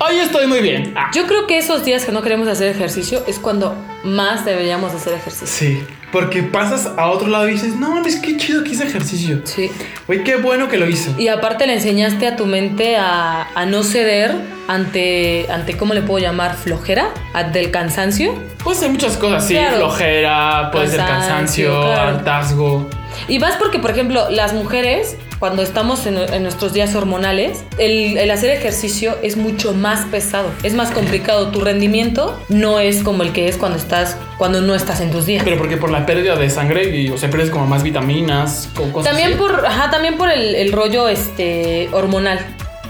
[0.00, 0.94] hoy estoy muy bien.
[0.96, 4.94] Ah, Yo creo que esos días que no queremos hacer ejercicio es cuando más deberíamos
[4.94, 5.46] hacer ejercicio.
[5.46, 9.40] Sí, porque pasas a otro lado y dices, no mames, qué chido que hice ejercicio.
[9.44, 9.70] Sí.
[10.06, 11.10] Güey, qué bueno que lo hice.
[11.18, 14.34] Y aparte le enseñaste a tu mente a, a no ceder
[14.68, 16.54] ante, ante, ¿cómo le puedo llamar?
[16.56, 18.34] Flojera, ante el cansancio.
[18.62, 19.76] Puede ser muchas cosas, sí, Claro.
[19.76, 22.08] flojera, puede ser Cansancio, cansancio, claro.
[22.18, 22.90] hartazgo.
[23.28, 28.18] Y vas porque, por ejemplo, las mujeres, cuando estamos en, en nuestros días hormonales, el,
[28.18, 31.48] el hacer ejercicio es mucho más pesado, es más complicado.
[31.48, 35.24] Tu rendimiento no es como el que es cuando estás, cuando no estás en tus
[35.26, 35.42] días.
[35.42, 38.92] Pero porque por la pérdida de sangre y, o sea, pierdes como más vitaminas, co-
[38.92, 39.38] cosas También así.
[39.38, 42.38] por, ajá, también por el, el rollo este, hormonal.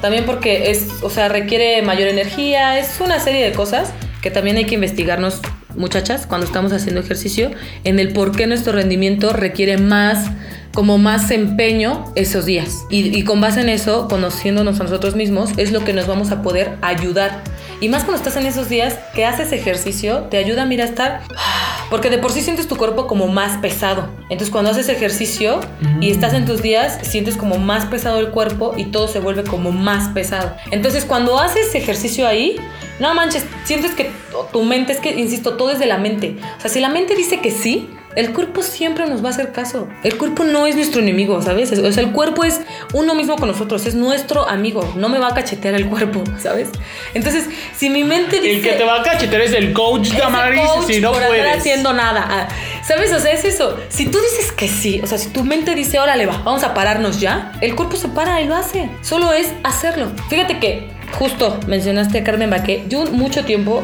[0.01, 2.79] También porque es, o sea, requiere mayor energía.
[2.81, 5.41] Es una serie de cosas que también hay que investigarnos,
[5.77, 7.51] muchachas, cuando estamos haciendo ejercicio,
[7.85, 10.31] en el por qué nuestro rendimiento requiere más,
[10.75, 12.85] como más empeño esos días.
[12.91, 16.31] Y, y con base en eso, conociéndonos a nosotros mismos, es lo que nos vamos
[16.31, 17.43] a poder ayudar.
[17.81, 21.23] Y más cuando estás en esos días que haces ejercicio, te ayuda mira, a estar
[21.91, 24.09] porque de por sí sientes tu cuerpo como más pesado.
[24.29, 25.61] Entonces cuando haces ejercicio
[26.01, 29.45] y estás en tus días, sientes como más pesado el cuerpo y todo se vuelve
[29.45, 30.55] como más pesado.
[30.71, 32.57] Entonces cuando haces ejercicio ahí,
[33.01, 34.11] no manches, sientes que
[34.53, 36.37] tu mente, es que, insisto, todo es de la mente.
[36.59, 39.53] O sea, si la mente dice que sí, el cuerpo siempre nos va a hacer
[39.53, 39.89] caso.
[40.03, 41.73] El cuerpo no es nuestro enemigo, ¿sabes?
[41.73, 42.61] O sea, el cuerpo es
[42.93, 44.83] uno mismo con nosotros, es nuestro amigo.
[44.97, 46.71] No me va a cachetear el cuerpo, ¿sabes?
[47.15, 48.57] Entonces, si mi mente dice...
[48.57, 51.57] El que te va a cachetear es el coach Damaris si no por andar puedes.
[51.57, 52.27] haciendo nada.
[52.29, 52.49] Ah,
[52.83, 53.13] ¿Sabes?
[53.13, 53.79] O sea, es eso.
[53.89, 56.75] Si tú dices que sí, o sea, si tu mente dice, órale, va, vamos a
[56.75, 58.91] pararnos ya, el cuerpo se para y lo hace.
[59.03, 60.11] Solo es hacerlo.
[60.29, 62.85] Fíjate que justo mencionaste a Carmen Baqué.
[62.89, 63.83] Yo mucho tiempo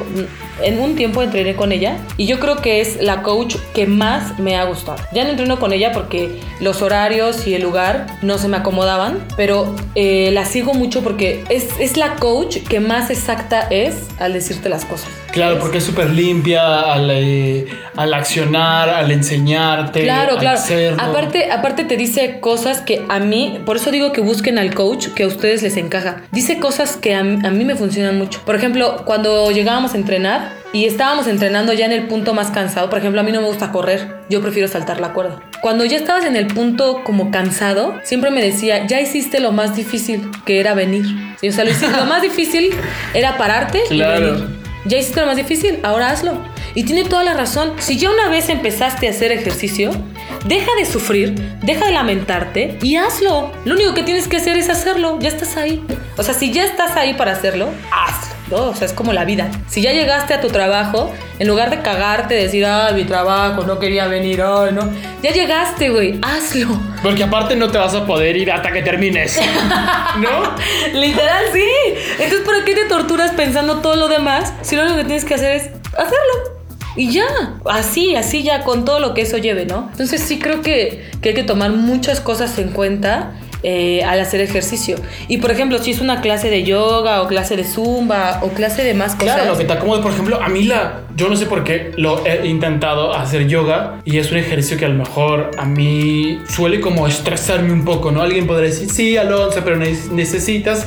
[0.63, 4.39] en un tiempo entrené con ella y yo creo que es la coach que más
[4.39, 4.99] me ha gustado.
[5.13, 9.19] Ya no entreno con ella porque los horarios y el lugar no se me acomodaban,
[9.37, 14.33] pero eh, la sigo mucho porque es, es la coach que más exacta es al
[14.33, 15.09] decirte las cosas.
[15.33, 20.03] Claro, porque es súper limpia al, eh, al accionar, al enseñarte.
[20.03, 20.59] Claro, al claro.
[20.59, 21.03] hacerlo.
[21.03, 25.09] Aparte, aparte te dice cosas que a mí, por eso digo que busquen al coach
[25.09, 26.23] que a ustedes les encaja.
[26.33, 28.41] Dice cosas que a, a mí me funcionan mucho.
[28.47, 32.89] Por ejemplo, cuando llegábamos a entrenar y estábamos entrenando ya en el punto más cansado,
[32.91, 35.41] por ejemplo, a mí no me gusta correr, yo prefiero saltar la cuerda.
[35.63, 39.75] Cuando ya estabas en el punto como cansado, siempre me decía, ya hiciste lo más
[39.77, 41.05] difícil, que era venir.
[41.47, 42.71] O sea, lo, hiciste- lo más difícil
[43.15, 44.19] era pararte Claro.
[44.19, 44.57] y venir.
[44.85, 46.39] Ya hiciste lo más difícil, ahora hazlo.
[46.77, 47.73] Y tiene toda la razón.
[47.79, 49.91] Si ya una vez empezaste a hacer ejercicio,
[50.45, 53.51] deja de sufrir, deja de lamentarte y hazlo.
[53.65, 55.19] Lo único que tienes que hacer es hacerlo.
[55.21, 55.83] Ya estás ahí.
[56.19, 58.26] O sea, si ya estás ahí para hacerlo, hazlo.
[58.51, 58.69] ¿No?
[58.69, 59.51] O sea, es como la vida.
[59.69, 63.79] Si ya llegaste a tu trabajo, en lugar de cagarte, decir, ay, mi trabajo, no
[63.79, 64.89] quería venir, ay, no.
[65.23, 66.69] Ya llegaste, güey, hazlo.
[67.03, 69.39] Porque aparte no te vas a poder ir hasta que termines.
[70.19, 70.99] ¿No?
[70.99, 71.69] Literal, sí.
[72.19, 75.35] Entonces, ¿para qué te torturas pensando todo lo demás si lo único que tienes que
[75.35, 76.57] hacer es hacerlo?
[76.97, 77.27] Y ya,
[77.67, 79.89] así, así ya, con todo lo que eso lleve, ¿no?
[79.91, 83.35] Entonces sí creo que, que hay que tomar muchas cosas en cuenta
[83.69, 84.95] eh, al hacer ejercicio.
[85.27, 88.85] Y por ejemplo, si es una clase de yoga o clase de zumba o clase
[88.85, 89.35] de más cosas.
[89.35, 90.03] Claro, lo que te acomode.
[90.03, 91.01] Por ejemplo, a mí la.
[91.17, 94.85] Yo no sé por qué lo he intentado hacer yoga y es un ejercicio que
[94.85, 98.23] a lo mejor a mí suele como estresarme un poco, ¿no?
[98.23, 100.87] Alguien podría decir, sí, Alonso, pero ne- necesitas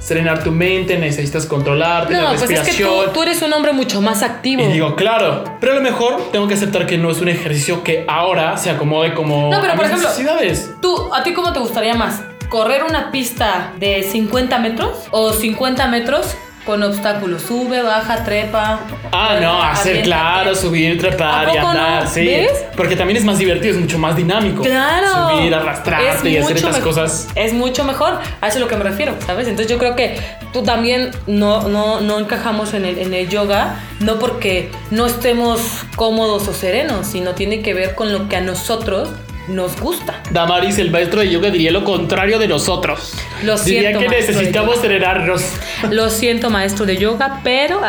[0.00, 3.04] serenar tu mente, necesitas controlarte, No, la pues es que respiración.
[3.06, 4.62] tú, tú eres un hombre mucho más activo.
[4.62, 7.84] Y digo, claro, pero a lo mejor tengo que aceptar que no es un ejercicio
[7.84, 10.70] que ahora se acomode como No, pero a por mis ejemplo, necesidades.
[10.80, 12.22] ¿Tú, ¿A ti cómo te gustaría más?
[12.48, 16.34] ¿Correr una pista de 50 metros o 50 metros
[16.70, 17.42] con obstáculos?
[17.42, 18.78] Sube, baja, trepa.
[19.10, 22.08] Ah, no, hacer claro, subir, trepar ¿A y andar, no?
[22.08, 22.24] sí.
[22.24, 22.64] ¿Ves?
[22.76, 24.62] Porque también es más divertido, es mucho más dinámico.
[24.62, 25.30] Claro.
[25.30, 27.26] Subir, arrastrarte Es y hacer estas cosas.
[27.34, 28.20] Es mucho mejor.
[28.40, 29.48] A eso es lo que me refiero, ¿sabes?
[29.48, 30.16] Entonces yo creo que
[30.52, 35.60] tú también no, no, no encajamos en el, en el yoga, no porque no estemos
[35.96, 39.08] cómodos o serenos, sino tiene que ver con lo que a nosotros
[39.48, 40.22] nos gusta.
[40.30, 43.14] Damaris, el maestro de yoga, diría lo contrario de nosotros.
[43.44, 45.42] Lo diría siento, que maestro de necesitamos serenarnos.
[45.90, 47.80] Lo siento, maestro de yoga, pero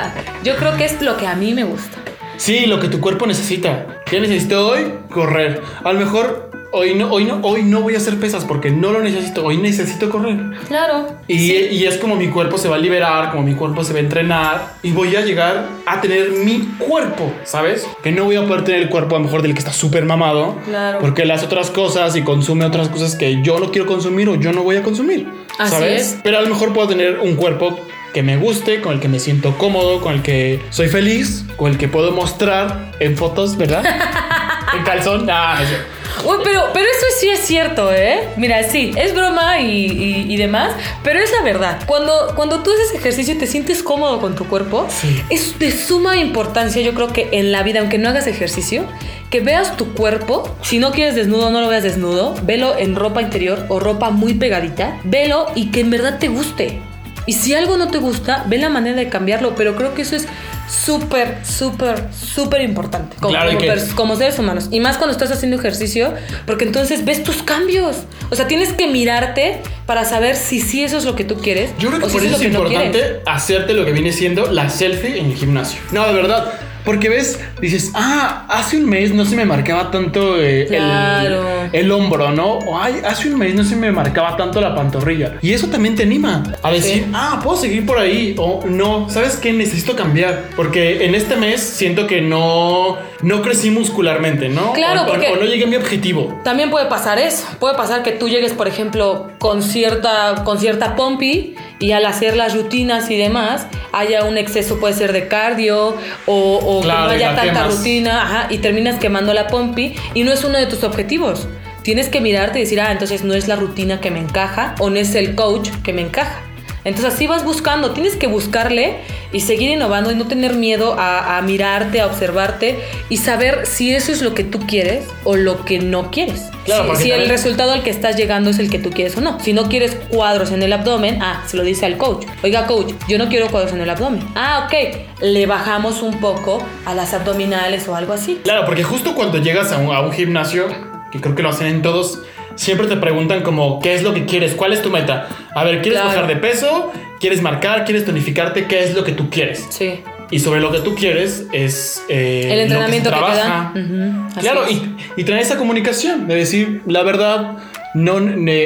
[0.44, 1.98] yo creo que es lo que a mí me gusta.
[2.38, 4.02] Sí, lo que tu cuerpo necesita.
[4.06, 4.94] ¿Qué necesito hoy?
[5.12, 5.62] Correr.
[5.84, 8.92] A lo mejor hoy no, hoy no, hoy no voy a hacer pesas porque no
[8.92, 9.46] lo necesito.
[9.46, 10.38] Hoy necesito correr.
[10.68, 11.08] Claro.
[11.28, 14.00] Y, y es como mi cuerpo se va a liberar, como mi cuerpo se va
[14.00, 17.88] a entrenar y voy a llegar a tener mi cuerpo, ¿sabes?
[18.04, 20.06] Que no voy a poder tener el cuerpo a lo mejor del que está súper
[20.06, 20.58] mamado.
[20.66, 21.00] Claro.
[21.00, 24.52] Porque hace otras cosas y consume otras cosas que yo no quiero consumir o yo
[24.52, 25.28] no voy a consumir.
[25.58, 26.02] Así ¿Sabes?
[26.02, 26.20] es.
[26.24, 27.80] Pero a lo mejor puedo tener un cuerpo
[28.14, 31.72] que me guste, con el que me siento cómodo, con el que soy feliz, con
[31.72, 33.86] el que puedo mostrar en fotos, ¿verdad?
[34.78, 35.30] en calzón.
[35.30, 36.01] Ah, sé.
[36.26, 38.28] Uy, pero, pero eso sí es cierto, ¿eh?
[38.38, 41.80] Mira, sí, es broma y, y- y demás, pero es la verdad.
[41.88, 45.21] Cuando, cuando tú haces ejercicio y te sientes cómodo con tu cuerpo, Sí.
[45.30, 48.86] es de suma importancia, yo creo que en la vida, aunque no hagas ejercicio,
[49.30, 50.54] que veas tu cuerpo.
[50.62, 52.36] Si no quieres desnudo, no lo veas desnudo.
[52.43, 54.97] Velo en ropa interior o ropa muy pegadita.
[55.06, 56.80] Velo y que en verdad te guste.
[57.28, 59.56] Y si algo no te gusta, ve la manera de cambiarlo.
[59.56, 60.28] Pero creo que eso es
[60.72, 63.16] súper, súper, súper importante.
[63.20, 64.68] Como, Claro, como que- como seres humanos.
[64.72, 66.14] Y más cuando estás haciendo ejercicio,
[66.46, 67.98] porque entonces ves tus cambios.
[68.30, 71.72] O sea, tienes que mirarte para saber si sí eso es lo que tú quieres.
[71.80, 73.92] Yo creo que o si por eso es lo que no importante hacerte lo que
[73.92, 75.80] viene siendo la selfie en el gimnasio.
[75.92, 76.54] No, de verdad.
[76.86, 81.44] Porque ves, dices, ah, hace un mes no se me marcaba tanto eh, el- Claro.
[81.72, 82.54] el, hombro, ¿no?
[82.60, 85.38] O ay, hace un mes no se me marcaba tanto la pantorrilla.
[85.41, 87.12] Y eso también te anima a decir, Sí.
[87.13, 88.36] ah, puedo seguir por ahí.
[88.38, 89.54] O no, ¿sabes qué?
[89.54, 90.46] Necesito cambiar.
[90.56, 94.74] Porque en este mes siento que no, no crecí muscularmente, ¿no?
[94.74, 96.39] Claro, o, o no llegué a mi objetivo.
[96.44, 97.46] También puede pasar eso.
[97.60, 102.38] Puede pasar que tú llegues, por ejemplo, con cierta, con cierta pompi y al hacer
[102.38, 107.17] las rutinas y demás haya un exceso, puede ser de cardio o, o Claro, que
[107.17, 107.78] no haya tanta quemas.
[107.78, 111.48] rutina ajá, y terminas quemando la pompi y no es uno de tus objetivos.
[111.84, 114.89] Tienes que mirarte y decir, ah, entonces no es la rutina que me encaja o
[114.91, 116.39] no es el coach que me encaja.
[116.84, 118.98] Entonces así vas buscando, tienes que buscarle
[119.32, 123.94] y seguir innovando y no tener miedo a, a mirarte, a observarte y saber si
[123.94, 126.52] eso es lo que tú quieres o lo que no quieres.
[126.65, 129.22] Claro, si si el resultado al que estás llegando es el que tú quieres o
[129.22, 129.39] no.
[129.39, 132.26] Si no quieres cuadros en el abdomen, ah, se lo dice al coach.
[132.44, 134.24] Oiga, coach, yo no quiero cuadros en el abdomen.
[134.36, 135.22] Ah, ok.
[135.22, 138.39] Le bajamos un poco a las abdominales o algo así.
[138.44, 140.67] Claro, porque justo cuando llegas a un, a un gimnasio,
[141.12, 142.20] que creo que lo hacen en todos,
[142.62, 144.54] siempre te preguntan como, ¿qué es lo que quieres?
[144.54, 145.28] ¿Cuál es tu meta?
[145.56, 146.10] A ver, ¿quieres Claro.
[146.15, 146.91] bajar de peso?
[147.19, 147.86] ¿Quieres marcar?
[147.86, 148.65] ¿Quieres tonificarte?
[148.67, 149.65] ¿Qué es lo que tú quieres?
[149.69, 150.02] Sí.
[150.30, 153.47] y sobre lo que tú quieres es eh, El entrenamiento lo que, que, se te
[153.47, 154.30] dan.
[154.39, 154.71] Claro, es.
[154.71, 157.58] y, y tener esa comunicación de decir, la verdad,
[157.93, 158.17] no,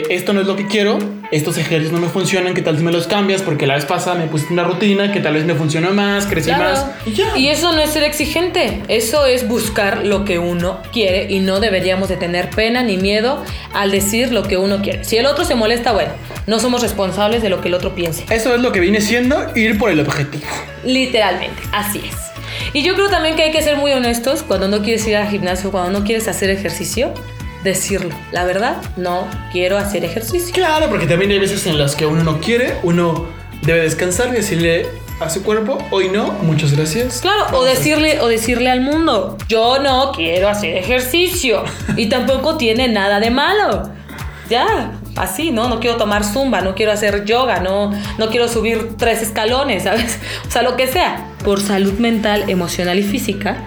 [0.10, 1.00] esto no es lo que quiero,
[1.32, 3.42] estos ejercicios no me funcionan, ¿qué tal si me los cambias?
[3.42, 6.50] Porque la vez pasada me pusiste una rutina que tal vez me funcionó más, crecí
[6.50, 6.64] Claro.
[6.64, 6.86] más.
[7.06, 7.36] Y ya.
[7.38, 11.60] Y eso no es ser exigente, eso es buscar lo que uno quiere y no
[11.60, 15.04] deberíamos de tener pena ni miedo al decir lo que uno quiere.
[15.04, 16.12] Si el otro se molesta, bueno,
[16.46, 18.24] no somos responsables de lo que el otro piense.
[18.30, 20.44] Eso es lo que viene siendo ir por el objetivo.
[20.84, 22.16] Literalmente, así es.
[22.74, 25.28] Y yo creo también que hay que ser muy honestos cuando no quieres ir al
[25.30, 27.14] gimnasio, cuando no quieres hacer ejercicio,
[27.66, 28.16] decirlo.
[28.32, 30.54] La verdad, no quiero hacer ejercicio.
[30.54, 33.26] Claro, porque también hay veces en las que uno no quiere, uno
[33.64, 34.86] debe descansar y decirle
[35.20, 37.20] a su cuerpo, hoy no, muchas gracias.
[37.22, 41.64] Claro, o decirle, o decirle al mundo, yo no quiero hacer ejercicio.
[41.98, 43.90] Y tampoco tiene nada de malo.
[44.50, 45.70] Ya, así, ¿no?
[45.70, 50.20] No quiero tomar zumba, no quiero hacer yoga, no, no quiero subir tres escalones, ¿sabes?
[50.48, 51.32] O sea, lo que sea.
[51.44, 53.58] Por salud mental, emocional y física,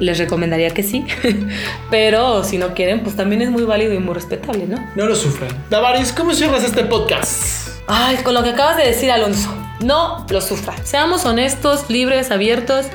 [0.00, 1.06] les recomendaría que sí.
[1.90, 4.78] Pero si no quieren, pues también es muy válido y muy respetable, ¿no?
[4.94, 5.50] No lo sufran.
[5.70, 7.68] Davaris, ¿cómo cierras este podcast?
[7.86, 10.74] Ay, con lo que acabas de decir, Alonso, no lo sufra.
[10.84, 12.86] Seamos honestos, libres, abiertos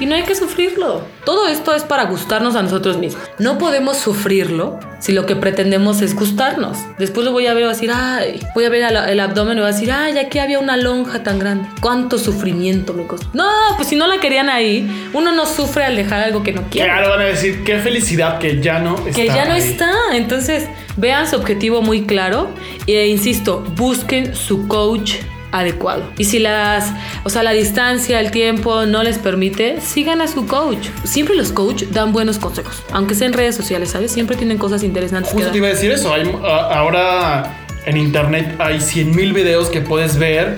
[0.00, 1.02] y no hay que sufrirlo.
[1.24, 3.22] Todo esto es para gustarnos a nosotros mismos.
[3.38, 6.78] No podemos sufrirlo si lo que pretendemos es gustarnos.
[6.98, 9.58] Después lo voy a ver y voy a decir, ay, voy a ver el, abdomen
[9.58, 11.68] y voy a decir, ay, aquí había una lonja tan grande.
[11.80, 13.28] ¿Cuánto sufrimiento me costó?
[13.32, 16.62] No, pues si no la querían ahí, uno no sufre al dejar algo que no
[16.70, 19.12] quiere Claro, van a decir, qué felicidad que ya no está.
[19.12, 19.60] que ya no ahí.
[19.62, 19.92] está.
[20.12, 22.48] Entonces, vean su objetivo muy claro
[22.86, 25.14] e insisto, busquen su coach
[25.52, 26.02] adecuado.
[26.18, 26.92] Y si las,
[27.24, 30.88] o sea, la distancia, el tiempo no les permite, sigan a su coach.
[31.04, 34.12] Siempre los coach dan buenos consejos, aunque sea en redes sociales, ¿sabes?
[34.12, 36.12] Siempre tienen cosas interesantes Justo te iba a decir eso.
[36.12, 37.56] Hay, a- ahora
[37.86, 40.56] en internet hay 100 mil videos que puedes ver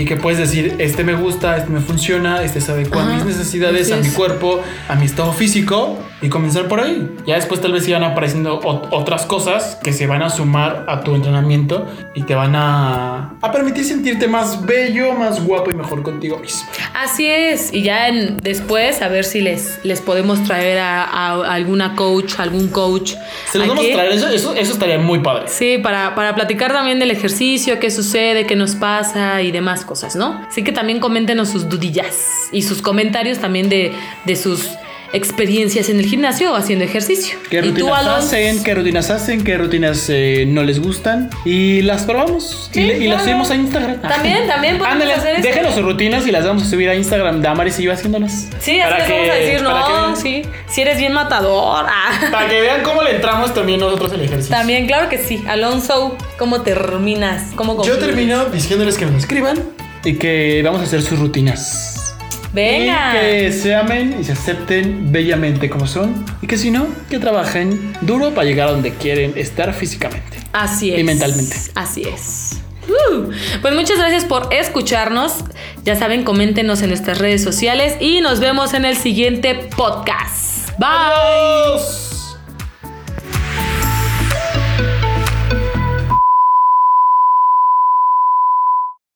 [0.00, 3.14] y que puedes decir, este me gusta, este me funciona, este se adecua a Ajá,
[3.16, 7.10] mis necesidades, a mi cuerpo, a mi estado físico y comenzar por ahí.
[7.26, 11.00] Ya después tal vez sigan apareciendo ot- otras cosas que se van a sumar a
[11.02, 16.02] tu entrenamiento y te van a, a permitir sentirte más bello, más guapo y mejor
[16.02, 16.68] contigo mismo.
[16.94, 21.52] Así es, y ya en- después a ver si les, les podemos traer a, a
[21.54, 23.14] alguna coach, algún coach.
[23.50, 25.44] Se los vamos a traer, eso, eso, eso estaría muy padre.
[25.48, 30.14] Sí, para, para platicar también del ejercicio, qué sucede, qué nos pasa y demás cosas,
[30.14, 30.40] ¿no?
[30.48, 32.14] Así que también coméntenos sus dudillas
[32.52, 33.92] y sus comentarios también de,
[34.24, 34.68] de sus
[35.12, 37.36] experiencias en el gimnasio o haciendo ejercicio.
[37.50, 38.62] ¿Qué rutinas hacen?
[38.62, 39.42] ¿Qué rutinas hacen?
[39.42, 41.28] ¿Qué rutinas eh, no les gustan?
[41.44, 42.70] Y las probamos.
[42.72, 44.00] Sí, y, le- y las subimos a Instagram.
[44.02, 45.42] También, también podemos Ándale, hacer eso.
[45.48, 47.42] déjenos sus rutinas y las vamos a subir a Instagram.
[47.42, 48.50] Damaris iba haciéndolas.
[48.60, 50.16] Sí, así para les que- vamos a decir, para que no, vean.
[50.16, 51.86] sí, si eres bien matador.
[51.88, 52.28] ah.
[52.30, 54.54] Para que vean cómo le entramos también nosotros el ejercicio.
[54.56, 55.42] También, claro que sí.
[55.48, 57.50] Alonso, ¿cómo terminas?
[57.56, 57.98] ¿Cómo Yo concluyes?
[58.06, 59.56] termino diciéndoles que nos escriban.
[60.04, 62.16] Y que vamos a hacer sus rutinas.
[62.52, 63.14] Venga.
[63.14, 66.24] Y que se amen y se acepten bellamente como son.
[66.42, 70.38] Y que si no, que trabajen duro para llegar a donde quieren estar físicamente.
[70.52, 71.00] Así es.
[71.00, 71.56] Y mentalmente.
[71.74, 72.60] Así es.
[72.88, 73.30] Uh,
[73.62, 75.44] pues muchas gracias por escucharnos.
[75.84, 80.70] Ya saben, coméntenos en nuestras redes sociales y nos vemos en el siguiente podcast.
[80.78, 80.88] Bye.
[80.88, 82.09] Adiós.